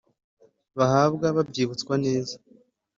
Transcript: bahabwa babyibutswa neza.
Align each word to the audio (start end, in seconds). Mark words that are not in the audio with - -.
bahabwa 0.77 1.25
babyibutswa 1.37 1.93
neza. 2.05 2.35